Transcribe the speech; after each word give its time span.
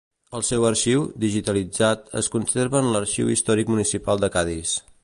El 0.37 0.43
seu 0.45 0.63
arxiu, 0.69 1.03
digitalitzat, 1.25 2.09
es 2.23 2.31
conserva 2.37 2.83
en 2.83 2.91
l'Arxiu 2.97 3.31
Històric 3.37 3.73
Municipal 3.77 4.27
de 4.27 4.37
Cadis. 4.39 4.79